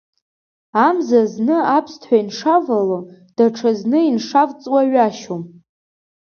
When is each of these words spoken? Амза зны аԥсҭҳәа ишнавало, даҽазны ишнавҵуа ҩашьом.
Амза 0.85 1.21
зны 1.31 1.57
аԥсҭҳәа 1.77 2.17
ишнавало, 2.21 2.99
даҽазны 3.35 3.99
ишнавҵуа 4.03 4.81
ҩашьом. 4.91 5.43